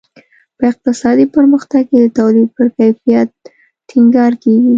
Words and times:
په 0.57 0.63
اقتصادي 0.71 1.25
پرمختګ 1.35 1.83
کې 1.89 1.97
د 2.03 2.07
تولید 2.19 2.49
پر 2.57 2.67
کیفیت 2.77 3.29
ټینګار 3.89 4.31
کیږي. 4.43 4.69